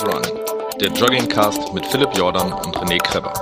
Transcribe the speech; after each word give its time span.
Boys 0.00 0.14
Run, 0.14 0.78
der 0.80 0.88
Joggingcast 0.92 1.74
mit 1.74 1.84
Philipp 1.86 2.16
Jordan 2.16 2.52
und 2.52 2.76
René 2.76 2.98
Kreber. 2.98 3.34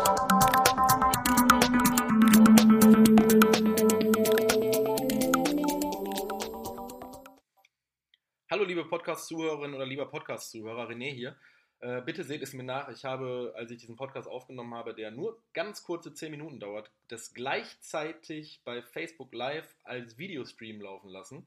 Hallo 8.51 8.65
liebe 8.65 8.85
Podcast-Zuhörerinnen 8.87 9.75
oder 9.75 9.87
lieber 9.87 10.07
Podcast-Zuhörer, 10.07 10.89
René 10.89 11.13
hier. 11.13 11.37
Äh, 11.81 12.03
bitte 12.03 12.25
seht 12.25 12.43
es 12.43 12.53
mir 12.55 12.65
nach, 12.65 12.89
ich 12.89 13.05
habe, 13.05 13.53
als 13.57 13.71
ich 13.71 13.79
diesen 13.79 13.97
Podcast 13.97 14.27
aufgenommen 14.29 14.75
habe, 14.75 14.95
der 14.95 15.11
nur 15.11 15.41
ganz 15.53 15.85
kurze 15.85 16.13
10 16.13 16.31
Minuten 16.31 16.59
dauert, 16.59 16.91
das 17.09 17.35
gleichzeitig 17.35 18.63
bei 18.65 18.83
Facebook 18.83 19.33
Live 19.33 19.77
als 19.85 20.19
Videostream 20.19 20.81
laufen 20.81 21.11
lassen. 21.11 21.47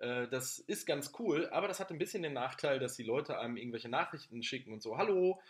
Äh, 0.00 0.28
das 0.28 0.58
ist 0.58 0.86
ganz 0.86 1.12
cool, 1.18 1.48
aber 1.50 1.68
das 1.68 1.78
hat 1.78 1.90
ein 1.90 1.98
bisschen 1.98 2.22
den 2.22 2.32
Nachteil, 2.32 2.78
dass 2.78 2.96
die 2.96 3.02
Leute 3.02 3.38
einem 3.38 3.56
irgendwelche 3.56 3.88
Nachrichten 3.88 4.42
schicken 4.42 4.72
und 4.72 4.82
so, 4.82 4.96
hallo. 4.96 5.40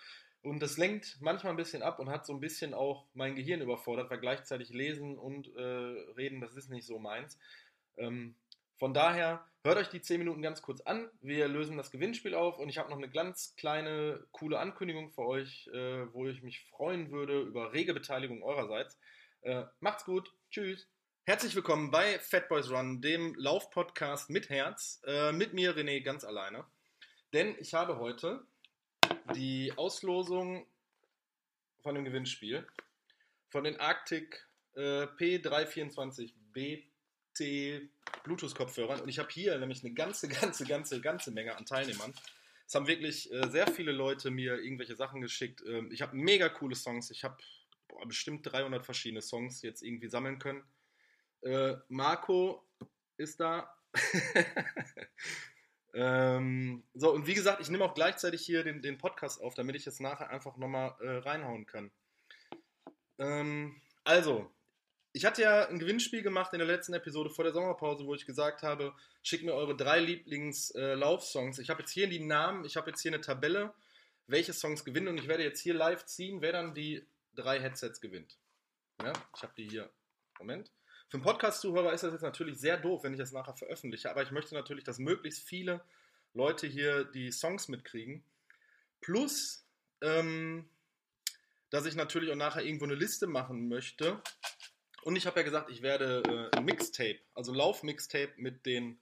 Und 0.42 0.60
das 0.60 0.78
lenkt 0.78 1.18
manchmal 1.20 1.52
ein 1.52 1.56
bisschen 1.56 1.82
ab 1.82 1.98
und 1.98 2.08
hat 2.08 2.24
so 2.24 2.32
ein 2.32 2.40
bisschen 2.40 2.72
auch 2.72 3.06
mein 3.12 3.36
Gehirn 3.36 3.60
überfordert, 3.60 4.10
weil 4.10 4.20
gleichzeitig 4.20 4.70
lesen 4.70 5.18
und 5.18 5.54
äh, 5.54 5.60
reden, 5.60 6.40
das 6.40 6.56
ist 6.56 6.70
nicht 6.70 6.86
so 6.86 6.98
meins. 6.98 7.38
Ähm, 7.98 8.34
von 8.78 8.94
daher, 8.94 9.44
hört 9.62 9.76
euch 9.76 9.90
die 9.90 10.00
10 10.00 10.18
Minuten 10.18 10.40
ganz 10.40 10.62
kurz 10.62 10.80
an. 10.80 11.10
Wir 11.20 11.46
lösen 11.48 11.76
das 11.76 11.90
Gewinnspiel 11.90 12.34
auf 12.34 12.58
und 12.58 12.70
ich 12.70 12.78
habe 12.78 12.88
noch 12.88 12.96
eine 12.96 13.10
ganz 13.10 13.54
kleine, 13.56 14.24
coole 14.32 14.58
Ankündigung 14.58 15.10
für 15.10 15.26
euch, 15.26 15.68
äh, 15.74 16.10
wo 16.14 16.26
ich 16.26 16.42
mich 16.42 16.64
freuen 16.70 17.10
würde 17.10 17.42
über 17.42 17.74
rege 17.74 17.92
Beteiligung 17.92 18.42
eurerseits. 18.42 18.98
Äh, 19.42 19.64
macht's 19.80 20.06
gut. 20.06 20.32
Tschüss. 20.50 20.88
Herzlich 21.30 21.54
willkommen 21.54 21.92
bei 21.92 22.18
Fat 22.18 22.48
Boys 22.48 22.70
Run, 22.70 23.00
dem 23.00 23.36
Laufpodcast 23.36 24.30
mit 24.30 24.48
Herz. 24.48 25.00
Äh, 25.06 25.30
mit 25.30 25.54
mir 25.54 25.76
René 25.76 26.02
ganz 26.02 26.24
alleine. 26.24 26.64
Denn 27.32 27.54
ich 27.60 27.72
habe 27.72 27.98
heute 27.98 28.44
die 29.36 29.72
Auslosung 29.76 30.66
von 31.84 31.94
dem 31.94 32.04
Gewinnspiel 32.04 32.66
von 33.48 33.62
den 33.62 33.78
Arctic 33.78 34.44
äh, 34.74 35.04
P324BT 35.04 37.88
Bluetooth-Kopfhörern. 38.24 39.00
Und 39.00 39.08
ich 39.08 39.20
habe 39.20 39.28
hier 39.30 39.56
nämlich 39.56 39.84
eine 39.84 39.94
ganze, 39.94 40.26
ganze, 40.26 40.66
ganze, 40.66 41.00
ganze 41.00 41.30
Menge 41.30 41.56
an 41.56 41.64
Teilnehmern. 41.64 42.12
Es 42.66 42.74
haben 42.74 42.88
wirklich 42.88 43.32
äh, 43.32 43.48
sehr 43.50 43.68
viele 43.68 43.92
Leute 43.92 44.32
mir 44.32 44.58
irgendwelche 44.58 44.96
Sachen 44.96 45.20
geschickt. 45.20 45.62
Ähm, 45.64 45.92
ich 45.92 46.02
habe 46.02 46.16
mega 46.16 46.48
coole 46.48 46.74
Songs. 46.74 47.08
Ich 47.12 47.22
habe 47.22 47.36
bestimmt 48.06 48.50
300 48.50 48.84
verschiedene 48.84 49.22
Songs 49.22 49.62
jetzt 49.62 49.84
irgendwie 49.84 50.08
sammeln 50.08 50.40
können. 50.40 50.64
Äh, 51.42 51.76
Marco 51.88 52.66
ist 53.16 53.40
da. 53.40 53.74
ähm, 55.94 56.84
so, 56.94 57.12
und 57.12 57.26
wie 57.26 57.34
gesagt, 57.34 57.60
ich 57.60 57.70
nehme 57.70 57.84
auch 57.84 57.94
gleichzeitig 57.94 58.42
hier 58.42 58.64
den, 58.64 58.82
den 58.82 58.98
Podcast 58.98 59.40
auf, 59.40 59.54
damit 59.54 59.76
ich 59.76 59.86
es 59.86 60.00
nachher 60.00 60.30
einfach 60.30 60.56
nochmal 60.56 60.94
äh, 61.00 61.18
reinhauen 61.18 61.66
kann. 61.66 61.90
Ähm, 63.18 63.80
also, 64.04 64.50
ich 65.12 65.24
hatte 65.24 65.42
ja 65.42 65.68
ein 65.68 65.78
Gewinnspiel 65.78 66.22
gemacht 66.22 66.52
in 66.52 66.58
der 66.60 66.68
letzten 66.68 66.94
Episode 66.94 67.30
vor 67.30 67.44
der 67.44 67.52
Sommerpause, 67.52 68.06
wo 68.06 68.14
ich 68.14 68.26
gesagt 68.26 68.62
habe, 68.62 68.94
schickt 69.22 69.44
mir 69.44 69.54
eure 69.54 69.76
drei 69.76 70.00
Lieblings-Lauf-Songs. 70.00 71.58
Äh, 71.58 71.62
ich 71.62 71.70
habe 71.70 71.80
jetzt 71.80 71.92
hier 71.92 72.08
die 72.08 72.20
Namen, 72.20 72.64
ich 72.64 72.76
habe 72.76 72.90
jetzt 72.90 73.02
hier 73.02 73.12
eine 73.12 73.20
Tabelle, 73.20 73.74
welche 74.26 74.52
Songs 74.52 74.84
gewinnen 74.84 75.08
und 75.08 75.18
ich 75.18 75.28
werde 75.28 75.42
jetzt 75.42 75.60
hier 75.60 75.74
live 75.74 76.04
ziehen, 76.04 76.40
wer 76.40 76.52
dann 76.52 76.74
die 76.74 77.04
drei 77.34 77.60
Headsets 77.60 78.00
gewinnt. 78.00 78.38
Ja, 79.02 79.12
ich 79.36 79.42
habe 79.42 79.52
die 79.56 79.68
hier. 79.68 79.90
Moment. 80.38 80.70
Für 81.10 81.16
einen 81.16 81.24
Podcast-Zuhörer 81.24 81.92
ist 81.92 82.04
das 82.04 82.12
jetzt 82.12 82.22
natürlich 82.22 82.60
sehr 82.60 82.76
doof, 82.76 83.02
wenn 83.02 83.12
ich 83.12 83.18
das 83.18 83.32
nachher 83.32 83.54
veröffentliche, 83.54 84.08
aber 84.08 84.22
ich 84.22 84.30
möchte 84.30 84.54
natürlich, 84.54 84.84
dass 84.84 85.00
möglichst 85.00 85.42
viele 85.42 85.82
Leute 86.34 86.68
hier 86.68 87.02
die 87.02 87.32
Songs 87.32 87.66
mitkriegen. 87.66 88.22
Plus, 89.00 89.66
ähm, 90.02 90.68
dass 91.70 91.84
ich 91.84 91.96
natürlich 91.96 92.30
auch 92.30 92.36
nachher 92.36 92.62
irgendwo 92.62 92.84
eine 92.84 92.94
Liste 92.94 93.26
machen 93.26 93.66
möchte. 93.66 94.22
Und 95.02 95.16
ich 95.16 95.26
habe 95.26 95.40
ja 95.40 95.44
gesagt, 95.44 95.68
ich 95.68 95.82
werde 95.82 96.50
äh, 96.52 96.56
ein 96.56 96.64
Mixtape, 96.64 97.18
also 97.34 97.52
Lauf-Mixtape 97.52 98.34
mit 98.36 98.64
den, 98.64 99.00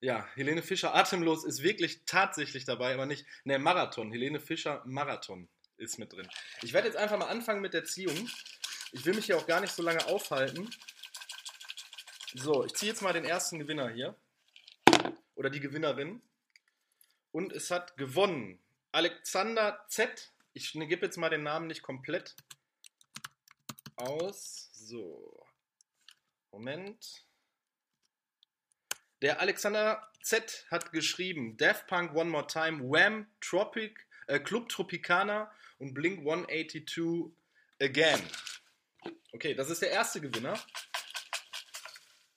ja, 0.00 0.24
Helene 0.34 0.62
Fischer 0.62 0.94
Atemlos 0.94 1.44
ist 1.44 1.64
wirklich 1.64 2.04
tatsächlich 2.06 2.66
dabei, 2.66 2.94
aber 2.94 3.06
nicht, 3.06 3.26
ne, 3.42 3.58
Marathon, 3.58 4.12
Helene 4.12 4.38
Fischer 4.38 4.80
Marathon 4.86 5.48
ist 5.76 5.98
mit 5.98 6.12
drin. 6.12 6.28
Ich 6.62 6.72
werde 6.72 6.86
jetzt 6.86 6.96
einfach 6.96 7.18
mal 7.18 7.26
anfangen 7.26 7.62
mit 7.62 7.74
der 7.74 7.84
Ziehung. 7.84 8.30
Ich 8.92 9.04
will 9.04 9.14
mich 9.14 9.26
hier 9.26 9.38
auch 9.38 9.46
gar 9.48 9.60
nicht 9.60 9.72
so 9.72 9.82
lange 9.82 10.06
aufhalten. 10.06 10.70
So, 12.34 12.64
ich 12.64 12.72
ziehe 12.74 12.90
jetzt 12.90 13.02
mal 13.02 13.12
den 13.12 13.26
ersten 13.26 13.58
Gewinner 13.58 13.90
hier. 13.90 14.16
Oder 15.34 15.50
die 15.50 15.60
Gewinnerin. 15.60 16.22
Und 17.30 17.52
es 17.52 17.70
hat 17.70 17.96
gewonnen. 17.96 18.58
Alexander 18.90 19.84
Z. 19.88 20.32
Ich 20.54 20.74
ne, 20.74 20.86
gebe 20.86 21.04
jetzt 21.04 21.18
mal 21.18 21.28
den 21.28 21.42
Namen 21.42 21.66
nicht 21.66 21.82
komplett 21.82 22.34
aus. 23.96 24.70
So. 24.72 25.46
Moment. 26.50 27.24
Der 29.20 29.40
Alexander 29.40 30.10
Z 30.22 30.66
hat 30.70 30.92
geschrieben: 30.92 31.56
Daft 31.58 31.86
Punk 31.86 32.14
One 32.14 32.30
More 32.30 32.46
Time, 32.46 32.82
Wham, 32.82 33.26
Tropic, 33.40 34.06
äh, 34.26 34.40
Club 34.40 34.68
Tropicana 34.68 35.52
und 35.78 35.92
Blink 35.92 36.20
182 36.20 37.30
Again. 37.80 38.22
Okay, 39.32 39.54
das 39.54 39.70
ist 39.70 39.82
der 39.82 39.90
erste 39.90 40.20
Gewinner. 40.20 40.58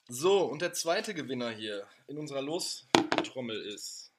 So, 0.07 0.43
und 0.43 0.61
der 0.61 0.73
zweite 0.73 1.15
Gewinner 1.15 1.49
hier 1.49 1.87
in 2.07 2.19
unserer 2.19 2.41
Lostrommel 2.41 3.59
ist 3.73 4.11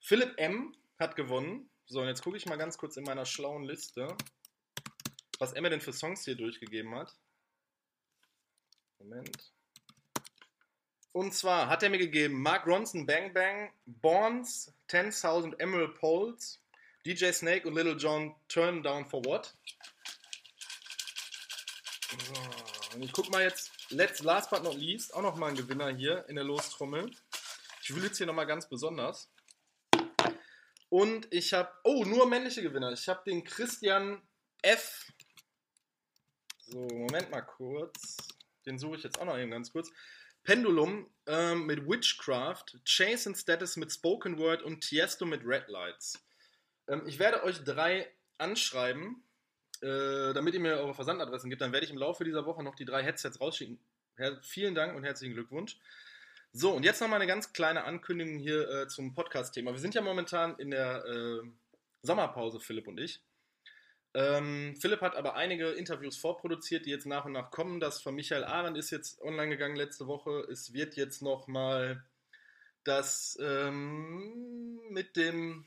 Philipp 0.00 0.38
M. 0.38 0.74
hat 0.98 1.16
gewonnen. 1.16 1.68
So, 1.86 2.00
und 2.00 2.06
jetzt 2.06 2.22
gucke 2.22 2.38
ich 2.38 2.46
mal 2.46 2.56
ganz 2.56 2.78
kurz 2.78 2.96
in 2.96 3.04
meiner 3.04 3.26
schlauen 3.26 3.64
Liste, 3.64 4.16
was 5.38 5.52
mir 5.52 5.68
denn 5.68 5.82
für 5.82 5.92
Songs 5.92 6.24
hier 6.24 6.34
durchgegeben 6.34 6.94
hat. 6.94 7.14
Moment. 8.98 9.52
Und 11.12 11.34
zwar 11.34 11.68
hat 11.68 11.82
er 11.82 11.90
mir 11.90 11.98
gegeben 11.98 12.40
Mark 12.40 12.66
Ronson 12.66 13.04
Bang 13.04 13.34
Bang, 13.34 13.70
Bonds, 13.84 14.72
10.000 14.88 15.60
Emerald 15.60 15.94
Poles, 15.96 16.58
DJ 17.04 17.32
Snake 17.32 17.68
und 17.68 17.74
Little 17.74 17.96
John 17.96 18.34
Turn 18.48 18.82
Down 18.82 19.04
for 19.04 19.22
What. 19.26 19.54
So, 22.10 22.96
und 22.96 23.02
ich 23.02 23.12
gucke 23.12 23.30
mal 23.30 23.42
jetzt 23.42 23.73
let's, 23.90 24.22
last 24.22 24.50
but 24.50 24.62
not 24.62 24.76
least, 24.76 25.14
auch 25.14 25.22
nochmal 25.22 25.50
ein 25.50 25.56
Gewinner 25.56 25.94
hier 25.94 26.24
in 26.28 26.36
der 26.36 26.44
Lostrommel. 26.44 27.10
Ich 27.82 27.94
will 27.94 28.04
jetzt 28.04 28.18
hier 28.18 28.26
nochmal 28.26 28.46
ganz 28.46 28.68
besonders. 28.68 29.30
Und 30.88 31.26
ich 31.32 31.52
habe, 31.52 31.70
oh, 31.82 32.04
nur 32.04 32.28
männliche 32.28 32.62
Gewinner. 32.62 32.92
Ich 32.92 33.08
habe 33.08 33.22
den 33.26 33.44
Christian 33.44 34.22
F. 34.62 35.06
So, 36.58 36.78
Moment 36.78 37.30
mal 37.30 37.42
kurz. 37.42 38.16
Den 38.64 38.78
suche 38.78 38.96
ich 38.96 39.02
jetzt 39.02 39.18
auch 39.18 39.24
noch 39.24 39.36
eben 39.36 39.50
ganz 39.50 39.72
kurz. 39.72 39.90
Pendulum 40.44 41.10
ähm, 41.26 41.66
mit 41.66 41.88
Witchcraft, 41.88 42.78
Chase 42.84 43.34
Status 43.34 43.76
mit 43.76 43.90
Spoken 43.92 44.38
Word 44.38 44.62
und 44.62 44.82
Tiesto 44.82 45.24
mit 45.26 45.42
Red 45.44 45.68
Lights. 45.68 46.22
Ähm, 46.86 47.02
ich 47.06 47.18
werde 47.18 47.42
euch 47.44 47.64
drei 47.64 48.10
anschreiben 48.38 49.23
äh, 49.84 50.32
damit 50.32 50.54
ihr 50.54 50.60
mir 50.60 50.78
eure 50.78 50.94
Versandadressen 50.94 51.50
gibt, 51.50 51.62
dann 51.62 51.72
werde 51.72 51.84
ich 51.84 51.92
im 51.92 51.98
Laufe 51.98 52.24
dieser 52.24 52.46
Woche 52.46 52.62
noch 52.62 52.74
die 52.74 52.84
drei 52.84 53.02
Headsets 53.02 53.40
rausschicken. 53.40 53.78
Her 54.16 54.38
vielen 54.42 54.74
Dank 54.74 54.96
und 54.96 55.04
herzlichen 55.04 55.34
Glückwunsch. 55.34 55.78
So, 56.52 56.72
und 56.72 56.84
jetzt 56.84 57.00
nochmal 57.00 57.20
eine 57.20 57.26
ganz 57.26 57.52
kleine 57.52 57.84
Ankündigung 57.84 58.38
hier 58.38 58.68
äh, 58.68 58.88
zum 58.88 59.12
Podcast-Thema. 59.12 59.72
Wir 59.72 59.80
sind 59.80 59.94
ja 59.94 60.02
momentan 60.02 60.56
in 60.58 60.70
der 60.70 61.04
äh, 61.04 61.42
Sommerpause, 62.02 62.60
Philipp 62.60 62.86
und 62.86 62.98
ich. 62.98 63.20
Ähm, 64.14 64.76
Philipp 64.80 65.00
hat 65.00 65.16
aber 65.16 65.34
einige 65.34 65.70
Interviews 65.70 66.16
vorproduziert, 66.16 66.86
die 66.86 66.90
jetzt 66.90 67.06
nach 67.06 67.24
und 67.24 67.32
nach 67.32 67.50
kommen. 67.50 67.80
Das 67.80 68.00
von 68.00 68.14
Michael 68.14 68.44
Ahland 68.44 68.78
ist 68.78 68.90
jetzt 68.90 69.20
online 69.20 69.50
gegangen 69.50 69.74
letzte 69.74 70.06
Woche. 70.06 70.46
Es 70.50 70.72
wird 70.72 70.94
jetzt 70.94 71.20
nochmal 71.20 72.04
das 72.84 73.36
ähm, 73.42 74.80
mit 74.90 75.16
dem 75.16 75.66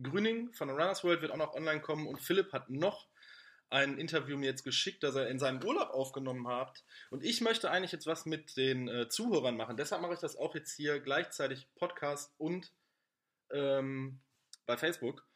Grüning 0.00 0.52
von 0.52 0.70
Runners 0.70 1.02
World 1.02 1.22
wird 1.22 1.32
auch 1.32 1.36
noch 1.36 1.54
online 1.54 1.80
kommen. 1.80 2.06
Und 2.06 2.20
Philipp 2.20 2.52
hat 2.52 2.70
noch 2.70 3.08
ein 3.70 3.98
Interview 3.98 4.36
mir 4.36 4.46
jetzt 4.46 4.64
geschickt, 4.64 5.02
das 5.02 5.14
er 5.14 5.28
in 5.28 5.38
seinem 5.38 5.62
Urlaub 5.62 5.90
aufgenommen 5.90 6.48
hat. 6.48 6.84
Und 7.10 7.24
ich 7.24 7.40
möchte 7.40 7.70
eigentlich 7.70 7.92
jetzt 7.92 8.06
was 8.06 8.24
mit 8.24 8.56
den 8.56 8.88
äh, 8.88 9.08
Zuhörern 9.08 9.56
machen. 9.56 9.76
Deshalb 9.76 10.02
mache 10.02 10.14
ich 10.14 10.20
das 10.20 10.36
auch 10.36 10.54
jetzt 10.54 10.74
hier 10.74 11.00
gleichzeitig 11.00 11.68
Podcast 11.74 12.32
und 12.38 12.72
ähm, 13.50 14.20
bei 14.66 14.76
Facebook, 14.76 15.26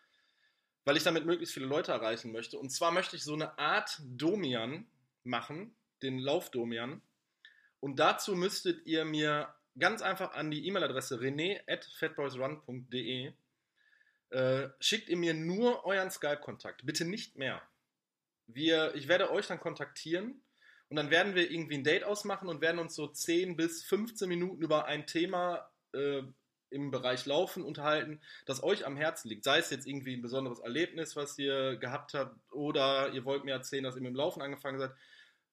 weil 0.85 0.97
ich 0.97 1.03
damit 1.03 1.27
möglichst 1.27 1.55
viele 1.55 1.67
Leute 1.67 1.93
erreichen 1.93 2.33
möchte. 2.33 2.59
Und 2.59 2.71
zwar 2.71 2.91
möchte 2.91 3.17
ich 3.17 3.25
so 3.25 3.35
eine 3.35 3.59
Art 3.59 4.01
Domian 4.03 4.87
machen, 5.25 5.75
den 6.03 6.19
Laufdomian. 6.19 7.03
Und 7.81 7.99
dazu 7.99 8.35
müsstet 8.35 8.87
ihr 8.87 9.05
mir 9.05 9.55
ganz 9.79 10.03
einfach 10.03 10.33
an 10.33 10.51
die 10.51 10.67
E-Mail-Adresse 10.67 11.19
rené 11.19 11.61
at 11.67 11.85
fatboysrun.de 11.85 13.33
äh, 14.31 14.69
schickt 14.81 15.09
ihr 15.09 15.17
mir 15.17 15.35
nur 15.35 15.85
euren 15.85 16.11
Skype-Kontakt, 16.11 16.87
bitte 16.87 17.05
nicht 17.05 17.37
mehr 17.37 17.63
wir, 18.47 18.95
ich 18.95 19.09
werde 19.09 19.31
euch 19.31 19.47
dann 19.47 19.61
kontaktieren 19.61 20.43
und 20.89 20.97
dann 20.97 21.11
werden 21.11 21.35
wir 21.35 21.51
irgendwie 21.51 21.79
ein 21.79 21.85
Date 21.85 22.05
ausmachen 22.05 22.49
und 22.49 22.61
werden 22.61 22.79
uns 22.79 22.95
so 22.95 23.07
10 23.07 23.57
bis 23.57 23.85
15 23.85 24.29
Minuten 24.29 24.63
über 24.63 24.87
ein 24.87 25.07
Thema 25.07 25.71
äh, 25.93 26.23
im 26.73 26.91
Bereich 26.91 27.27
Laufen 27.27 27.63
unterhalten, 27.63 28.21
das 28.47 28.63
euch 28.63 28.87
am 28.87 28.97
Herzen 28.97 29.29
liegt. 29.29 29.45
Sei 29.45 29.59
es 29.59 29.71
jetzt 29.71 29.87
irgendwie 29.87 30.17
ein 30.17 30.23
besonderes 30.23 30.59
Erlebnis, 30.59 31.17
was 31.17 31.39
ihr 31.39 31.77
gehabt 31.77 32.15
habt, 32.15 32.37
oder 32.51 33.11
ihr 33.13 33.25
wollt 33.25 33.45
mir 33.45 33.53
erzählen, 33.53 33.85
dass 33.85 33.95
ihr 33.95 34.03
mit 34.03 34.11
dem 34.11 34.17
Laufen 34.17 34.43
angefangen 34.43 34.79
seid. 34.79 34.93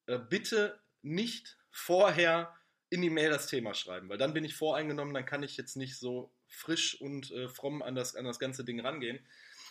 Äh, 0.08 0.20
bitte 0.20 0.80
nicht 1.02 1.58
vorher 1.70 2.54
in 2.90 3.02
die 3.02 3.10
Mail 3.10 3.30
das 3.30 3.48
Thema 3.48 3.74
schreiben, 3.74 4.10
weil 4.10 4.18
dann 4.18 4.34
bin 4.34 4.44
ich 4.44 4.56
voreingenommen, 4.56 5.14
dann 5.14 5.26
kann 5.26 5.44
ich 5.44 5.58
jetzt 5.58 5.78
nicht 5.78 5.98
so 5.98 6.34
frisch 6.48 7.00
und 7.00 7.32
äh, 7.32 7.48
fromm 7.48 7.82
an 7.82 7.96
das, 7.96 8.16
an 8.16 8.26
das 8.26 8.40
ganze 8.40 8.66
Ding 8.66 8.80
rangehen. 8.80 9.20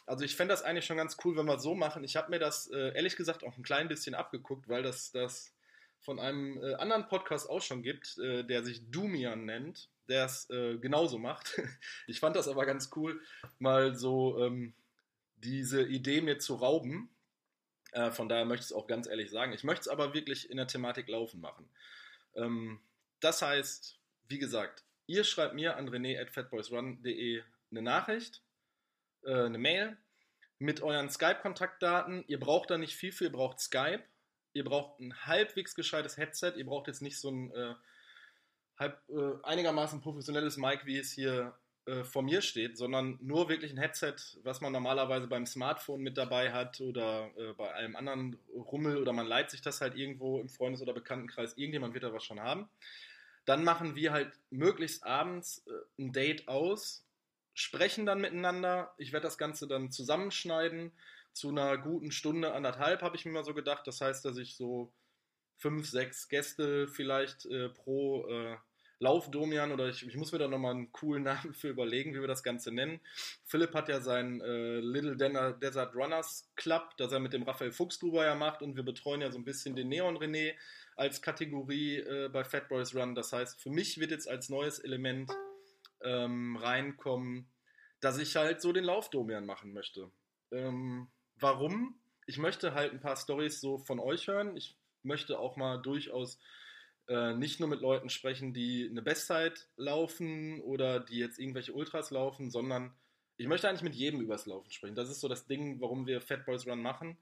Also 0.08 0.24
ich 0.24 0.36
fände 0.36 0.52
das 0.52 0.62
eigentlich 0.62 0.86
schon 0.86 0.96
ganz 0.96 1.18
cool, 1.24 1.36
wenn 1.36 1.46
wir 1.46 1.58
so 1.58 1.74
machen. 1.74 2.02
Ich 2.02 2.16
habe 2.16 2.30
mir 2.30 2.38
das 2.38 2.68
äh, 2.68 2.94
ehrlich 2.94 3.16
gesagt 3.16 3.44
auch 3.44 3.56
ein 3.56 3.62
klein 3.62 3.88
bisschen 3.88 4.14
abgeguckt, 4.14 4.68
weil 4.68 4.82
das, 4.82 5.12
das 5.12 5.54
von 6.00 6.18
einem 6.18 6.62
äh, 6.62 6.74
anderen 6.74 7.08
Podcast 7.08 7.48
auch 7.50 7.60
schon 7.60 7.82
gibt, 7.82 8.16
äh, 8.18 8.42
der 8.42 8.64
sich 8.64 8.90
Dumian 8.90 9.44
nennt, 9.44 9.90
der 10.08 10.24
es 10.24 10.48
äh, 10.48 10.78
genauso 10.78 11.18
macht. 11.18 11.60
ich 12.06 12.20
fand 12.20 12.36
das 12.36 12.48
aber 12.48 12.64
ganz 12.64 12.90
cool, 12.96 13.20
mal 13.58 13.94
so 13.94 14.42
ähm, 14.42 14.72
diese 15.36 15.82
Idee 15.82 16.22
mir 16.22 16.38
zu 16.38 16.54
rauben. 16.54 17.10
Äh, 17.92 18.10
von 18.10 18.28
daher 18.28 18.46
möchte 18.46 18.64
ich 18.64 18.70
es 18.70 18.76
auch 18.76 18.86
ganz 18.86 19.06
ehrlich 19.06 19.30
sagen. 19.30 19.52
Ich 19.52 19.64
möchte 19.64 19.82
es 19.82 19.88
aber 19.88 20.14
wirklich 20.14 20.50
in 20.50 20.56
der 20.56 20.66
Thematik 20.66 21.08
Laufen 21.08 21.40
machen. 21.40 21.68
Ähm, 22.34 22.80
das 23.20 23.42
heißt, 23.42 23.98
wie 24.28 24.38
gesagt, 24.38 24.84
ihr 25.06 25.24
schreibt 25.24 25.54
mir 25.54 25.76
an 25.76 25.88
rene.fatboysrun.de 25.88 27.42
eine 27.70 27.82
Nachricht, 27.82 28.42
äh, 29.24 29.44
eine 29.44 29.58
Mail 29.58 29.96
mit 30.58 30.82
euren 30.82 31.10
Skype-Kontaktdaten. 31.10 32.24
Ihr 32.26 32.40
braucht 32.40 32.70
da 32.70 32.78
nicht 32.78 32.94
viel 32.94 33.12
für, 33.12 33.24
ihr 33.24 33.32
braucht 33.32 33.60
Skype. 33.60 34.02
Ihr 34.52 34.64
braucht 34.64 34.98
ein 35.00 35.14
halbwegs 35.26 35.74
gescheites 35.74 36.16
Headset. 36.16 36.54
Ihr 36.56 36.66
braucht 36.66 36.88
jetzt 36.88 37.02
nicht 37.02 37.20
so 37.20 37.30
ein 37.30 37.52
äh, 37.52 37.74
halb, 38.78 39.00
äh, 39.08 39.44
einigermaßen 39.44 40.00
professionelles 40.00 40.56
Mic, 40.56 40.84
wie 40.84 40.98
es 40.98 41.12
hier 41.12 41.56
äh, 41.88 42.04
vor 42.04 42.22
mir 42.22 42.42
steht, 42.42 42.76
sondern 42.76 43.18
nur 43.22 43.48
wirklich 43.48 43.72
ein 43.72 43.78
Headset, 43.78 44.14
was 44.42 44.60
man 44.60 44.72
normalerweise 44.72 45.26
beim 45.26 45.46
Smartphone 45.46 46.02
mit 46.02 46.18
dabei 46.18 46.52
hat 46.52 46.80
oder 46.80 47.30
äh, 47.38 47.54
bei 47.54 47.72
einem 47.72 47.96
anderen 47.96 48.38
Rummel 48.52 48.98
oder 48.98 49.14
man 49.14 49.26
leiht 49.26 49.50
sich 49.50 49.62
das 49.62 49.80
halt 49.80 49.96
irgendwo 49.96 50.38
im 50.38 50.50
Freundes- 50.50 50.82
oder 50.82 50.92
Bekanntenkreis. 50.92 51.56
Irgendjemand 51.56 51.94
wird 51.94 52.04
da 52.04 52.12
was 52.12 52.24
schon 52.24 52.40
haben. 52.40 52.68
Dann 53.46 53.64
machen 53.64 53.96
wir 53.96 54.12
halt 54.12 54.32
möglichst 54.50 55.04
abends 55.04 55.66
äh, 55.66 56.02
ein 56.02 56.12
Date 56.12 56.46
aus, 56.48 57.07
sprechen 57.58 58.06
dann 58.06 58.20
miteinander. 58.20 58.94
Ich 58.98 59.12
werde 59.12 59.24
das 59.24 59.36
Ganze 59.36 59.66
dann 59.66 59.90
zusammenschneiden. 59.90 60.92
Zu 61.32 61.48
einer 61.48 61.76
guten 61.76 62.12
Stunde, 62.12 62.54
anderthalb 62.54 63.02
habe 63.02 63.16
ich 63.16 63.24
mir 63.24 63.32
mal 63.32 63.44
so 63.44 63.52
gedacht. 63.52 63.86
Das 63.86 64.00
heißt, 64.00 64.24
dass 64.24 64.38
ich 64.38 64.54
so 64.56 64.92
fünf, 65.56 65.88
sechs 65.88 66.28
Gäste 66.28 66.86
vielleicht 66.86 67.46
äh, 67.46 67.68
pro 67.68 68.28
äh, 68.28 68.56
Laufdomian 69.00 69.72
oder 69.72 69.88
ich, 69.88 70.06
ich 70.06 70.16
muss 70.16 70.30
mir 70.30 70.38
da 70.38 70.46
nochmal 70.46 70.72
einen 70.72 70.92
coolen 70.92 71.22
Namen 71.24 71.52
für 71.52 71.68
überlegen, 71.68 72.14
wie 72.14 72.20
wir 72.20 72.28
das 72.28 72.44
Ganze 72.44 72.70
nennen. 72.70 73.00
Philipp 73.44 73.74
hat 73.74 73.88
ja 73.88 74.00
seinen 74.00 74.40
äh, 74.40 74.78
Little 74.78 75.16
Desert 75.16 75.96
Runners 75.96 76.48
Club, 76.54 76.96
das 76.96 77.10
er 77.10 77.18
mit 77.18 77.32
dem 77.32 77.42
Raphael 77.42 77.72
Fuchsgruber 77.72 78.24
ja 78.24 78.36
macht 78.36 78.62
und 78.62 78.76
wir 78.76 78.84
betreuen 78.84 79.20
ja 79.20 79.32
so 79.32 79.38
ein 79.38 79.44
bisschen 79.44 79.74
den 79.74 79.88
Neon 79.88 80.16
René 80.16 80.54
als 80.94 81.22
Kategorie 81.22 81.96
äh, 81.96 82.28
bei 82.28 82.44
Fat 82.44 82.68
Boys 82.68 82.94
Run. 82.94 83.16
Das 83.16 83.32
heißt, 83.32 83.60
für 83.60 83.70
mich 83.70 83.98
wird 83.98 84.12
jetzt 84.12 84.28
als 84.28 84.48
neues 84.48 84.78
Element 84.78 85.32
ähm, 86.02 86.56
reinkommen, 86.56 87.48
dass 88.00 88.18
ich 88.18 88.36
halt 88.36 88.60
so 88.60 88.72
den 88.72 88.84
Laufdomian 88.84 89.46
machen 89.46 89.72
möchte. 89.72 90.10
Ähm, 90.50 91.08
warum? 91.36 91.98
Ich 92.26 92.38
möchte 92.38 92.74
halt 92.74 92.92
ein 92.92 93.00
paar 93.00 93.16
Stories 93.16 93.60
so 93.60 93.78
von 93.78 93.98
euch 93.98 94.28
hören. 94.28 94.56
Ich 94.56 94.76
möchte 95.02 95.38
auch 95.38 95.56
mal 95.56 95.78
durchaus 95.78 96.38
äh, 97.08 97.34
nicht 97.34 97.58
nur 97.58 97.68
mit 97.68 97.80
Leuten 97.80 98.10
sprechen, 98.10 98.52
die 98.52 98.86
eine 98.90 99.02
Bestzeit 99.02 99.68
laufen 99.76 100.60
oder 100.60 101.00
die 101.00 101.18
jetzt 101.18 101.38
irgendwelche 101.38 101.72
Ultras 101.72 102.10
laufen, 102.10 102.50
sondern 102.50 102.94
ich 103.38 103.46
möchte 103.46 103.68
eigentlich 103.68 103.82
mit 103.82 103.94
jedem 103.94 104.20
übers 104.20 104.46
Laufen 104.46 104.70
sprechen. 104.70 104.96
Das 104.96 105.08
ist 105.08 105.20
so 105.20 105.28
das 105.28 105.46
Ding, 105.46 105.80
warum 105.80 106.06
wir 106.06 106.20
Fat 106.20 106.44
Boys 106.44 106.66
Run 106.66 106.82
machen. 106.82 107.16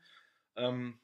Ähm, 0.57 0.99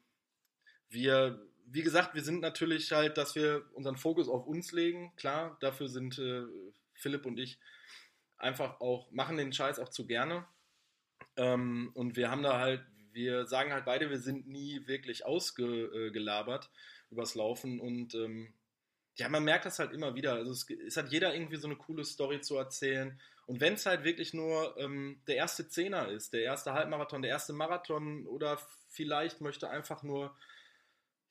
wir, 0.89 1.47
wie 1.67 1.83
gesagt, 1.83 2.15
wir 2.15 2.23
sind 2.23 2.41
natürlich 2.41 2.91
halt, 2.93 3.19
dass 3.19 3.35
wir 3.35 3.65
unseren 3.75 3.97
Fokus 3.97 4.29
auf 4.29 4.47
uns 4.47 4.73
legen. 4.73 5.13
Klar, 5.17 5.57
dafür 5.61 5.89
sind 5.89 6.19
äh, 6.19 6.45
Philipp 7.03 7.27
und 7.27 7.39
ich 7.39 7.59
einfach 8.39 8.81
auch, 8.81 9.11
machen 9.11 9.37
den 9.37 9.53
Scheiß 9.53 9.79
auch 9.79 9.89
zu 9.89 10.07
gerne. 10.07 10.47
Ähm, 11.37 11.91
und 11.95 12.17
wir 12.17 12.31
haben 12.31 12.43
da 12.43 12.59
halt, 12.59 12.85
wir 13.13 13.47
sagen 13.47 13.73
halt 13.73 13.85
beide, 13.85 14.11
wir 14.11 14.19
sind 14.19 14.49
nie 14.49 14.87
wirklich 14.87 15.27
ausgelabert 15.27 16.71
übers 17.11 17.35
Laufen 17.35 17.79
und 17.79 18.15
ähm, 18.15 18.55
ja, 19.17 19.29
man 19.29 19.45
merkt 19.45 19.67
das 19.67 19.79
halt 19.79 19.93
immer 19.93 20.15
wieder. 20.15 20.35
Also 20.35 20.53
es, 20.53 20.69
es, 20.71 20.97
hat 20.97 21.13
jeder 21.13 21.35
irgendwie 21.35 21.57
so 21.57 21.69
eine 21.69 21.77
coole 21.77 22.05
Story 22.05 22.41
zu 22.41 22.57
erzählen. 22.57 23.21
Und 23.47 23.61
wenn 23.61 23.75
es 23.75 23.85
halt 23.85 24.05
wirklich 24.05 24.33
nur 24.33 24.77
ähm, 24.79 25.21
der 25.27 25.37
erste 25.37 25.69
Zehner 25.69 26.09
ist, 26.09 26.33
der 26.33 26.43
erste 26.43 26.73
Halbmarathon, 26.73 27.23
der 27.23 27.31
erste 27.31 27.53
Marathon 27.53 28.27
oder 28.27 28.59
vielleicht 28.89 29.41
möchte 29.41 29.69
einfach 29.69 30.03
nur 30.03 30.35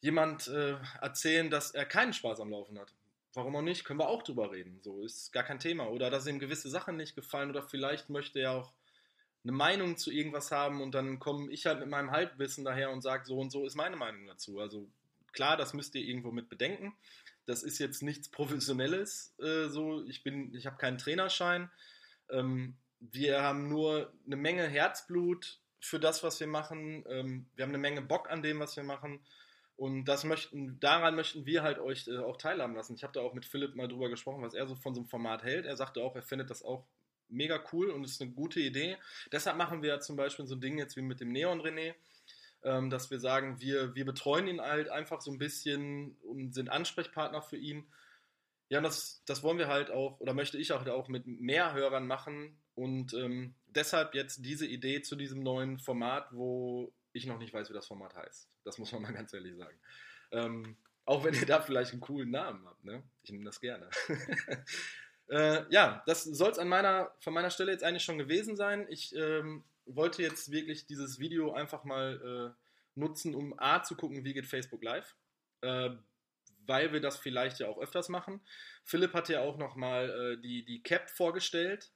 jemand 0.02 0.48
äh, 0.48 0.78
erzählen, 1.02 1.50
dass 1.50 1.72
er 1.72 1.86
keinen 1.86 2.14
Spaß 2.14 2.40
am 2.40 2.52
Laufen 2.52 2.78
hat. 2.80 2.94
Warum 3.34 3.56
auch 3.56 3.62
nicht? 3.62 3.86
Können 3.86 4.00
wir 4.00 4.10
auch 4.10 4.24
drüber 4.24 4.52
reden. 4.52 4.80
So 4.82 5.04
ist 5.04 5.32
gar 5.32 5.44
kein 5.44 5.60
Thema. 5.60 5.90
Oder 5.90 6.10
dass 6.10 6.28
ihm 6.28 6.40
gewisse 6.40 6.70
Sachen 6.70 6.98
nicht 6.98 7.16
gefallen 7.16 7.50
oder 7.50 7.64
vielleicht 7.64 8.10
möchte 8.10 8.40
er 8.40 8.52
auch 8.52 8.74
eine 9.44 9.54
Meinung 9.54 9.98
zu 9.98 10.12
irgendwas 10.12 10.52
haben 10.52 10.82
und 10.82 10.94
dann 10.94 11.20
komme 11.20 11.52
ich 11.52 11.66
halt 11.66 11.80
mit 11.80 11.90
meinem 11.90 12.12
Halbwissen 12.12 12.64
daher 12.64 12.92
und 12.92 13.02
sage, 13.02 13.26
so 13.26 13.40
und 13.40 13.52
so 13.52 13.66
ist 13.66 13.76
meine 13.76 13.96
Meinung 13.96 14.28
dazu. 14.28 14.60
Also 14.60 14.88
klar, 15.32 15.58
das 15.58 15.74
müsst 15.74 15.96
ihr 15.96 16.04
irgendwo 16.04 16.32
mit 16.32 16.50
bedenken. 16.50 16.94
Das 17.46 17.64
ist 17.64 17.80
jetzt 17.80 18.04
nichts 18.04 18.30
Professionelles. 18.30 19.34
Äh, 19.40 19.70
so, 19.70 20.06
ich 20.06 20.24
bin, 20.24 20.54
ich 20.54 20.68
habe 20.68 20.78
keinen 20.78 21.00
Trainerschein. 21.00 21.72
Ähm, 22.30 22.76
wir 23.00 23.42
haben 23.42 23.68
nur 23.68 24.14
eine 24.26 24.36
Menge 24.36 24.68
Herzblut 24.68 25.60
für 25.80 26.00
das, 26.00 26.24
was 26.24 26.40
wir 26.40 26.48
machen. 26.48 27.04
Ähm, 27.10 27.48
wir 27.56 27.64
haben 27.64 27.72
eine 27.72 27.80
Menge 27.80 28.02
Bock 28.04 28.30
an 28.30 28.44
dem, 28.44 28.60
was 28.60 28.76
wir 28.76 28.84
machen. 28.84 29.20
Und 29.82 30.06
das 30.06 30.24
möchten, 30.26 30.80
daran 30.80 31.16
möchten 31.16 31.48
wir 31.48 31.64
halt 31.64 31.80
euch 31.80 32.08
äh, 32.08 32.20
auch 32.20 32.38
teilhaben 32.38 32.76
lassen. 32.76 32.94
Ich 32.94 33.02
habe 33.04 33.14
da 33.14 33.22
auch 33.22 33.34
mit 33.34 33.46
Philipp 33.46 33.76
mal 33.76 33.88
drüber 33.88 34.10
gesprochen, 34.10 34.44
was 34.44 34.54
er 34.54 34.68
so 34.68 34.76
von 34.76 34.94
so 34.94 35.02
einem 35.02 35.10
Format 35.10 35.42
hält. 35.42 35.66
Er 35.66 35.76
sagte 35.76 36.04
auch, 36.04 36.16
er 36.16 36.22
findet 36.22 36.52
das 36.52 36.62
auch 36.64 36.86
mega 37.30 37.60
cool 37.74 37.90
und 37.90 38.04
ist 38.04 38.22
eine 38.22 38.30
gute 38.30 38.60
Idee. 38.60 38.98
Deshalb 39.32 39.58
machen 39.58 39.82
wir 39.82 40.00
zum 40.00 40.18
Beispiel 40.18 40.46
so 40.46 40.54
ein 40.54 40.62
Ding 40.62 40.78
jetzt 40.78 40.98
wie 40.98 41.02
mit 41.02 41.20
dem 41.20 41.32
Neon 41.32 41.62
René 41.62 41.96
ähm, 42.64 42.90
dass 42.90 43.10
wir 43.10 43.20
sagen, 43.20 43.60
wir, 43.60 43.96
wir 43.96 44.06
betreuen 44.06 44.48
ihn 44.48 44.62
halt 44.62 44.90
einfach 44.90 45.22
so 45.22 45.32
ein 45.32 45.40
bisschen 45.40 46.16
und 46.22 46.54
sind 46.54 46.70
Ansprechpartner 46.70 47.42
für 47.42 47.58
ihn. 47.58 47.86
Ja, 48.70 48.82
das, 48.82 49.24
das 49.26 49.42
wollen 49.42 49.58
wir 49.58 49.68
halt 49.68 49.90
auch, 49.90 50.20
oder 50.20 50.34
möchte 50.34 50.58
ich 50.58 50.72
auch, 50.72 50.86
auch 50.88 51.08
mit 51.08 51.26
mehr 51.26 51.74
Hörern 51.74 52.08
machen 52.08 52.58
und 52.76 53.14
ähm, 53.14 53.56
deshalb 53.66 54.14
jetzt 54.14 54.46
diese 54.46 54.66
Idee 54.66 55.02
zu 55.02 55.16
diesem 55.16 55.44
neuen 55.44 55.80
Format, 55.80 56.28
wo 56.32 56.94
ich 57.14 57.26
noch 57.26 57.38
nicht 57.38 57.54
weiß, 57.54 57.70
wie 57.70 57.74
das 57.74 57.88
Format 57.88 58.16
heißt. 58.16 58.50
Das 58.64 58.78
muss 58.78 58.92
man 58.92 59.02
mal 59.02 59.14
ganz 59.14 59.34
ehrlich 59.34 59.56
sagen. 59.56 59.80
Ähm, 60.32 60.78
auch 61.06 61.24
wenn 61.24 61.34
ihr 61.34 61.46
da 61.46 61.62
vielleicht 61.62 61.92
einen 61.92 62.02
coolen 62.02 62.32
Namen 62.32 62.66
habt, 62.66 62.84
ne? 62.84 63.04
Ich 63.24 63.32
nehme 63.32 63.46
das 63.46 63.60
gerne. 63.60 63.90
äh, 65.30 65.66
ja, 65.70 66.04
das 66.06 66.24
soll 66.24 66.52
es 66.52 66.64
meiner, 66.64 67.14
von 67.20 67.34
meiner 67.34 67.50
Stelle 67.50 67.72
jetzt 67.72 67.84
eigentlich 67.84 68.04
schon 68.04 68.18
gewesen 68.18 68.56
sein. 68.56 68.86
Ich 68.90 69.16
ähm, 69.16 69.64
wollte 69.86 70.22
jetzt 70.22 70.52
wirklich 70.52 70.86
dieses 70.86 71.20
Video 71.20 71.54
einfach 71.54 71.84
mal 71.84 72.54
äh, 72.56 73.00
nutzen, 73.00 73.36
um 73.36 73.58
A 73.58 73.84
zu 73.84 73.96
gucken, 73.96 74.24
wie 74.24 74.34
geht 74.34 74.46
Facebook 74.46 74.84
Live, 74.84 75.16
äh, 75.62 75.90
weil 76.66 76.94
wir 76.94 77.02
das 77.02 77.18
vielleicht 77.18 77.60
ja 77.60 77.68
auch 77.68 77.80
öfters 77.80 78.10
machen. 78.10 78.42
Philipp 78.84 79.14
hat 79.14 79.30
ja 79.30 79.42
auch 79.42 79.58
nochmal 79.58 80.10
äh, 80.10 80.42
die, 80.42 80.64
die 80.64 80.84
Cap 80.84 81.10
vorgestellt. 81.10 81.92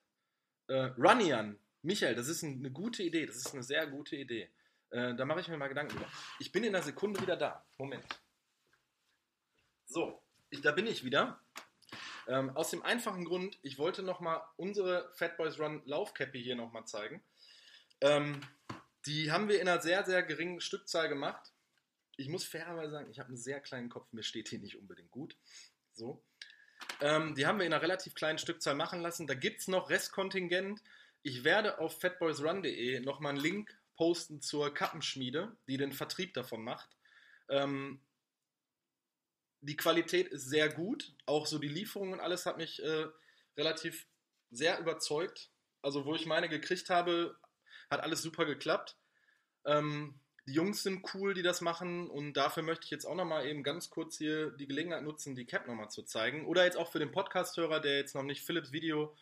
Äh, 0.67 0.91
Runnian, 0.97 1.59
Michael, 1.83 2.15
das 2.15 2.27
ist 2.27 2.43
eine 2.43 2.71
gute 2.71 3.03
Idee, 3.03 3.27
das 3.27 3.37
ist 3.37 3.53
eine 3.53 3.63
sehr 3.63 3.85
gute 3.87 4.15
Idee. 4.15 4.49
Äh, 4.95 5.13
da 5.13 5.25
mache 5.25 5.41
ich 5.41 5.49
mir 5.49 5.57
mal 5.57 5.67
Gedanken 5.67 5.97
über. 5.97 6.07
Ich 6.39 6.53
bin 6.53 6.63
in 6.63 6.73
einer 6.73 6.83
Sekunde 6.83 7.19
wieder 7.21 7.35
da. 7.35 7.65
Moment. 7.77 8.05
So, 9.85 10.21
ich, 10.49 10.61
da 10.61 10.71
bin 10.71 10.87
ich 10.87 11.03
wieder. 11.03 11.37
Ähm, 12.27 12.55
aus 12.55 12.69
dem 12.69 12.81
einfachen 12.81 13.25
Grund, 13.25 13.59
ich 13.61 13.77
wollte 13.77 14.03
nochmal 14.03 14.41
unsere 14.55 15.11
Fat 15.13 15.35
Boys 15.35 15.59
Run 15.59 15.81
Laufcappy 15.85 16.41
hier 16.41 16.55
nochmal 16.55 16.85
zeigen. 16.85 17.21
Ähm, 17.99 18.39
die 19.05 19.33
haben 19.33 19.49
wir 19.49 19.59
in 19.59 19.67
einer 19.67 19.81
sehr, 19.81 20.05
sehr 20.05 20.23
geringen 20.23 20.61
Stückzahl 20.61 21.09
gemacht. 21.09 21.51
Ich 22.15 22.29
muss 22.29 22.45
fairerweise 22.45 22.91
sagen, 22.91 23.11
ich 23.11 23.19
habe 23.19 23.27
einen 23.27 23.37
sehr 23.37 23.59
kleinen 23.59 23.89
Kopf, 23.89 24.13
mir 24.13 24.23
steht 24.23 24.47
hier 24.47 24.59
nicht 24.59 24.77
unbedingt 24.77 25.11
gut. 25.11 25.35
So. 25.91 26.23
Ähm, 27.01 27.35
die 27.35 27.45
haben 27.45 27.59
wir 27.59 27.65
in 27.65 27.73
einer 27.73 27.81
relativ 27.81 28.15
kleinen 28.15 28.39
Stückzahl 28.39 28.75
machen 28.75 29.01
lassen. 29.01 29.27
Da 29.27 29.33
gibt 29.33 29.59
es 29.59 29.67
noch 29.67 29.89
Restkontingent. 29.89 30.81
Ich 31.21 31.43
werde 31.43 31.79
auf 31.79 31.99
fatboysrun.de 31.99 33.01
nochmal 33.01 33.33
einen 33.33 33.41
Link 33.41 33.77
posten 33.95 34.41
zur 34.41 34.73
Kappenschmiede, 34.73 35.55
die 35.67 35.77
den 35.77 35.93
Vertrieb 35.93 36.33
davon 36.33 36.63
macht. 36.63 36.89
Ähm, 37.49 38.01
die 39.61 39.77
Qualität 39.77 40.27
ist 40.27 40.49
sehr 40.49 40.69
gut. 40.69 41.13
Auch 41.25 41.45
so 41.45 41.57
die 41.57 41.67
Lieferung 41.67 42.13
und 42.13 42.19
alles 42.19 42.45
hat 42.45 42.57
mich 42.57 42.83
äh, 42.83 43.07
relativ 43.57 44.07
sehr 44.51 44.79
überzeugt. 44.79 45.49
Also, 45.81 46.05
wo 46.05 46.15
ich 46.15 46.25
meine 46.25 46.49
gekriegt 46.49 46.89
habe, 46.89 47.35
hat 47.89 48.01
alles 48.01 48.21
super 48.21 48.45
geklappt. 48.45 48.97
Ähm, 49.65 50.19
die 50.47 50.53
Jungs 50.53 50.83
sind 50.83 51.03
cool, 51.13 51.33
die 51.33 51.41
das 51.41 51.61
machen 51.61 52.07
und 52.07 52.33
dafür 52.33 52.61
möchte 52.61 52.85
ich 52.85 52.91
jetzt 52.91 53.05
auch 53.05 53.15
nochmal 53.15 53.47
eben 53.47 53.63
ganz 53.63 53.89
kurz 53.89 54.17
hier 54.17 54.51
die 54.51 54.67
Gelegenheit 54.67 55.03
nutzen, 55.03 55.35
die 55.35 55.45
Cap 55.45 55.67
nochmal 55.67 55.89
zu 55.89 56.03
zeigen. 56.03 56.45
Oder 56.45 56.65
jetzt 56.65 56.77
auch 56.77 56.91
für 56.91 56.99
den 56.99 57.11
Podcast-Hörer, 57.11 57.79
der 57.79 57.97
jetzt 57.97 58.13
noch 58.13 58.23
nicht 58.23 58.45
Philips 58.45 58.71
Video 58.71 59.15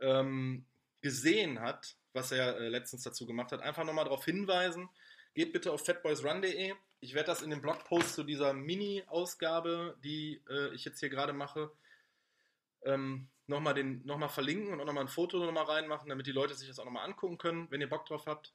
ähm, 0.00 0.64
gesehen 1.02 1.60
hat, 1.60 1.96
was 2.12 2.32
er 2.32 2.56
äh, 2.58 2.68
letztens 2.68 3.02
dazu 3.02 3.26
gemacht 3.26 3.52
hat, 3.52 3.60
einfach 3.60 3.84
nochmal 3.84 4.04
darauf 4.04 4.24
hinweisen. 4.24 4.88
Geht 5.34 5.52
bitte 5.52 5.72
auf 5.72 5.84
fatboysrun.de. 5.84 6.74
Ich 7.00 7.14
werde 7.14 7.26
das 7.26 7.42
in 7.42 7.50
dem 7.50 7.60
Blogpost 7.60 8.14
zu 8.14 8.22
dieser 8.22 8.52
Mini-Ausgabe, 8.52 9.98
die 10.04 10.42
äh, 10.48 10.74
ich 10.74 10.84
jetzt 10.84 11.00
hier 11.00 11.08
gerade 11.08 11.32
mache, 11.32 11.72
ähm, 12.84 13.28
nochmal 13.46 13.82
noch 13.82 14.30
verlinken 14.30 14.72
und 14.72 14.80
auch 14.80 14.84
nochmal 14.84 15.04
ein 15.04 15.08
Foto 15.08 15.44
nochmal 15.44 15.64
reinmachen, 15.64 16.08
damit 16.08 16.26
die 16.26 16.32
Leute 16.32 16.54
sich 16.54 16.68
das 16.68 16.78
auch 16.78 16.84
nochmal 16.84 17.04
angucken 17.04 17.38
können, 17.38 17.70
wenn 17.70 17.80
ihr 17.80 17.88
Bock 17.88 18.06
drauf 18.06 18.26
habt. 18.26 18.52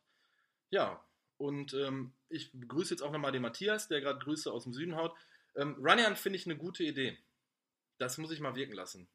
Ja, 0.70 1.04
und 1.38 1.74
ähm, 1.74 2.14
ich 2.30 2.52
begrüße 2.54 2.94
jetzt 2.94 3.02
auch 3.02 3.12
nochmal 3.12 3.32
den 3.32 3.42
Matthias, 3.42 3.88
der 3.88 4.02
gerade 4.02 4.20
Grüße 4.20 4.52
aus 4.52 4.64
dem 4.64 4.74
Süden 4.74 4.96
haut. 4.96 5.16
Ähm, 5.56 5.76
Runyan 5.80 6.16
finde 6.16 6.38
ich 6.38 6.46
eine 6.46 6.58
gute 6.58 6.84
Idee. 6.84 7.18
Das 7.98 8.18
muss 8.18 8.32
ich 8.32 8.40
mal 8.40 8.56
wirken 8.56 8.74
lassen. 8.74 9.08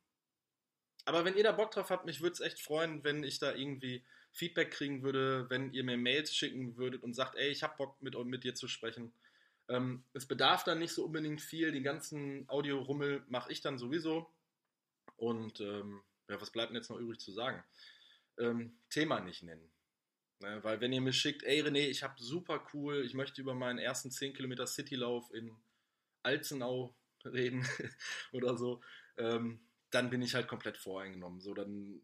Aber 1.04 1.24
wenn 1.24 1.36
ihr 1.36 1.42
da 1.42 1.52
Bock 1.52 1.72
drauf 1.72 1.90
habt, 1.90 2.06
mich 2.06 2.20
würde 2.20 2.34
es 2.34 2.40
echt 2.40 2.60
freuen, 2.60 3.02
wenn 3.04 3.24
ich 3.24 3.38
da 3.38 3.52
irgendwie 3.52 4.04
Feedback 4.32 4.70
kriegen 4.70 5.02
würde, 5.02 5.48
wenn 5.50 5.72
ihr 5.72 5.84
mir 5.84 5.96
Mails 5.96 6.34
schicken 6.34 6.76
würdet 6.76 7.02
und 7.02 7.14
sagt, 7.14 7.36
ey, 7.36 7.48
ich 7.48 7.62
habe 7.62 7.76
Bock 7.76 8.00
mit, 8.00 8.16
mit 8.24 8.44
dir 8.44 8.54
zu 8.54 8.68
sprechen. 8.68 9.12
Ähm, 9.68 10.04
es 10.12 10.26
bedarf 10.26 10.64
dann 10.64 10.78
nicht 10.78 10.92
so 10.92 11.04
unbedingt 11.04 11.40
viel, 11.40 11.72
den 11.72 11.82
ganzen 11.82 12.48
Audiorummel 12.48 13.24
mache 13.28 13.52
ich 13.52 13.60
dann 13.60 13.78
sowieso. 13.78 14.32
Und 15.16 15.60
ähm, 15.60 16.02
ja, 16.28 16.40
was 16.40 16.50
bleibt 16.50 16.70
denn 16.70 16.76
jetzt 16.76 16.90
noch 16.90 16.98
übrig 16.98 17.20
zu 17.20 17.32
sagen? 17.32 17.62
Ähm, 18.38 18.78
Thema 18.88 19.20
nicht 19.20 19.42
nennen. 19.42 19.70
Ne, 20.42 20.62
weil 20.64 20.80
wenn 20.80 20.92
ihr 20.92 21.00
mir 21.00 21.12
schickt, 21.12 21.44
ey 21.44 21.62
René, 21.62 21.86
ich 21.88 22.02
habe 22.02 22.20
super 22.20 22.66
cool, 22.74 23.04
ich 23.04 23.14
möchte 23.14 23.40
über 23.40 23.54
meinen 23.54 23.78
ersten 23.78 24.10
10 24.10 24.34
Kilometer 24.34 24.66
Citylauf 24.66 25.32
in 25.32 25.56
Alzenau 26.24 26.96
reden 27.24 27.66
oder 28.32 28.56
so, 28.56 28.82
ähm, 29.18 29.60
dann 29.92 30.10
bin 30.10 30.22
ich 30.22 30.34
halt 30.34 30.48
komplett 30.48 30.78
voreingenommen. 30.78 31.40
So, 31.40 31.54
dann, 31.54 32.02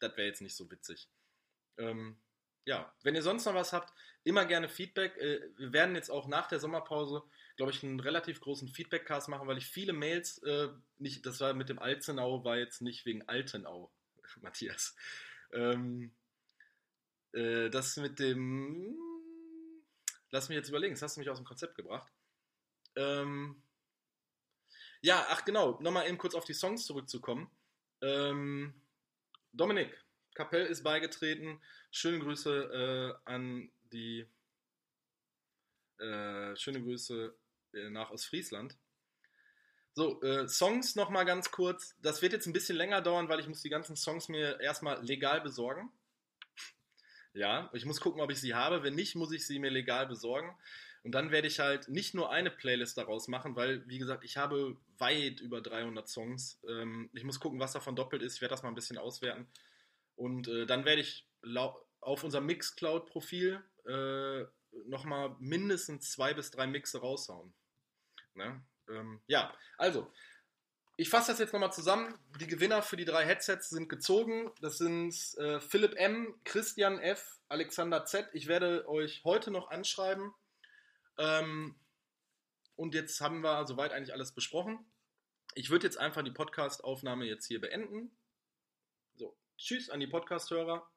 das 0.00 0.16
wäre 0.16 0.26
jetzt 0.26 0.42
nicht 0.42 0.56
so 0.56 0.70
witzig. 0.70 1.08
Ähm, 1.78 2.20
ja, 2.64 2.94
wenn 3.02 3.14
ihr 3.14 3.22
sonst 3.22 3.44
noch 3.44 3.54
was 3.54 3.72
habt, 3.72 3.92
immer 4.24 4.44
gerne 4.44 4.68
Feedback. 4.68 5.16
Äh, 5.16 5.40
wir 5.56 5.72
werden 5.72 5.94
jetzt 5.94 6.10
auch 6.10 6.28
nach 6.28 6.48
der 6.48 6.60
Sommerpause, 6.60 7.22
glaube 7.56 7.72
ich, 7.72 7.82
einen 7.82 8.00
relativ 8.00 8.40
großen 8.40 8.68
Feedback-Cast 8.68 9.28
machen, 9.28 9.48
weil 9.48 9.58
ich 9.58 9.66
viele 9.66 9.92
Mails, 9.92 10.38
äh, 10.42 10.68
nicht, 10.98 11.24
das 11.24 11.40
war 11.40 11.54
mit 11.54 11.68
dem 11.68 11.78
Alzenau, 11.78 12.44
war 12.44 12.58
jetzt 12.58 12.82
nicht 12.82 13.06
wegen 13.06 13.26
Altenau, 13.28 13.92
Matthias. 14.40 14.96
Ähm, 15.52 16.14
äh, 17.32 17.70
das 17.70 17.96
mit 17.96 18.18
dem, 18.18 18.96
lass 20.30 20.48
mich 20.48 20.56
jetzt 20.56 20.68
überlegen, 20.68 20.94
das 20.94 21.02
hast 21.02 21.16
du 21.16 21.20
mich 21.20 21.30
aus 21.30 21.38
dem 21.38 21.46
Konzept 21.46 21.76
gebracht. 21.76 22.12
Ähm, 22.96 23.62
ja, 25.02 25.26
ach 25.28 25.44
genau, 25.44 25.78
nochmal 25.80 26.08
eben 26.08 26.18
kurz 26.18 26.34
auf 26.34 26.44
die 26.44 26.54
Songs 26.54 26.86
zurückzukommen. 26.86 27.50
Ähm, 28.00 28.74
Dominik, 29.52 30.02
Kapell 30.34 30.66
ist 30.66 30.82
beigetreten. 30.82 31.60
Schöne 31.90 32.20
Grüße 32.20 33.18
äh, 33.26 33.30
an 33.30 33.70
die. 33.92 34.26
Äh, 35.98 36.56
schöne 36.56 36.82
Grüße 36.82 37.34
äh, 37.74 37.90
nach 37.90 38.10
Ostfriesland. 38.10 38.76
So, 39.94 40.22
äh, 40.22 40.48
Songs 40.48 40.94
nochmal 40.94 41.26
ganz 41.26 41.50
kurz. 41.50 41.96
Das 42.00 42.22
wird 42.22 42.32
jetzt 42.32 42.46
ein 42.46 42.54
bisschen 42.54 42.76
länger 42.76 43.02
dauern, 43.02 43.28
weil 43.28 43.40
ich 43.40 43.48
muss 43.48 43.62
die 43.62 43.68
ganzen 43.68 43.94
Songs 43.94 44.28
mir 44.28 44.58
erstmal 44.60 45.04
legal 45.04 45.42
besorgen. 45.42 45.92
Ja, 47.34 47.70
ich 47.72 47.84
muss 47.86 48.00
gucken, 48.00 48.20
ob 48.20 48.30
ich 48.30 48.40
sie 48.40 48.54
habe. 48.54 48.82
Wenn 48.82 48.94
nicht, 48.94 49.14
muss 49.14 49.32
ich 49.32 49.46
sie 49.46 49.58
mir 49.58 49.70
legal 49.70 50.06
besorgen. 50.06 50.54
Und 51.02 51.12
dann 51.12 51.30
werde 51.30 51.48
ich 51.48 51.58
halt 51.58 51.88
nicht 51.88 52.14
nur 52.14 52.30
eine 52.30 52.50
Playlist 52.50 52.96
daraus 52.96 53.26
machen, 53.26 53.56
weil, 53.56 53.86
wie 53.88 53.98
gesagt, 53.98 54.22
ich 54.22 54.36
habe 54.36 54.76
weit 54.98 55.40
über 55.40 55.60
300 55.60 56.08
Songs. 56.08 56.60
Ähm, 56.68 57.10
ich 57.12 57.24
muss 57.24 57.40
gucken, 57.40 57.58
was 57.58 57.72
davon 57.72 57.96
doppelt 57.96 58.22
ist. 58.22 58.36
Ich 58.36 58.40
werde 58.40 58.52
das 58.52 58.62
mal 58.62 58.68
ein 58.68 58.76
bisschen 58.76 58.98
auswerten. 58.98 59.48
Und 60.14 60.46
äh, 60.46 60.66
dann 60.66 60.84
werde 60.84 61.00
ich 61.00 61.26
auf 62.00 62.22
unserem 62.22 62.46
Mixcloud-Profil 62.46 63.62
äh, 63.86 64.44
nochmal 64.86 65.34
mindestens 65.40 66.12
zwei 66.12 66.34
bis 66.34 66.50
drei 66.50 66.66
Mixe 66.66 67.00
raushauen. 67.00 67.52
Ne? 68.34 68.64
Ähm, 68.88 69.20
ja, 69.26 69.54
also, 69.78 70.12
ich 71.02 71.10
fasse 71.10 71.32
das 71.32 71.40
jetzt 71.40 71.52
nochmal 71.52 71.72
zusammen. 71.72 72.16
Die 72.38 72.46
Gewinner 72.46 72.80
für 72.80 72.96
die 72.96 73.04
drei 73.04 73.24
Headsets 73.24 73.70
sind 73.70 73.88
gezogen. 73.88 74.52
Das 74.60 74.78
sind 74.78 75.12
äh, 75.36 75.58
Philipp 75.58 75.94
M., 75.96 76.32
Christian 76.44 77.00
F., 77.00 77.40
Alexander 77.48 78.04
Z. 78.04 78.28
Ich 78.34 78.46
werde 78.46 78.88
euch 78.88 79.24
heute 79.24 79.50
noch 79.50 79.72
anschreiben 79.72 80.32
ähm, 81.18 81.74
und 82.76 82.94
jetzt 82.94 83.20
haben 83.20 83.40
wir 83.40 83.66
soweit 83.66 83.90
eigentlich 83.90 84.12
alles 84.12 84.30
besprochen. 84.30 84.78
Ich 85.56 85.70
würde 85.70 85.88
jetzt 85.88 85.98
einfach 85.98 86.22
die 86.22 86.30
Podcast-Aufnahme 86.30 87.24
jetzt 87.24 87.46
hier 87.46 87.60
beenden. 87.60 88.16
So, 89.16 89.36
tschüss 89.58 89.90
an 89.90 89.98
die 89.98 90.06
Podcast-Hörer. 90.06 90.88